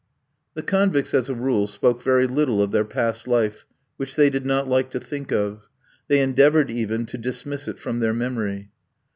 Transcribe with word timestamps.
The 0.55 0.63
convicts, 0.63 1.13
as 1.13 1.29
a 1.29 1.35
rule, 1.35 1.67
spoke 1.67 2.01
very 2.01 2.25
little 2.25 2.59
of 2.59 2.71
their 2.71 2.83
past 2.83 3.27
life, 3.27 3.67
which 3.97 4.15
they 4.15 4.31
did 4.31 4.47
not 4.47 4.67
like 4.67 4.89
to 4.89 4.99
think 4.99 5.31
of. 5.31 5.67
They 6.07 6.21
endeavoured, 6.21 6.71
even, 6.71 7.05
to 7.05 7.19
dismiss 7.19 7.67
it 7.67 7.77
from 7.77 7.99
their 7.99 8.11
memory. 8.15 8.71